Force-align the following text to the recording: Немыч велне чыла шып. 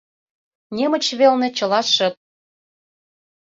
Немыч 0.75 1.05
велне 1.19 1.49
чыла 1.57 1.81
шып. 1.93 2.15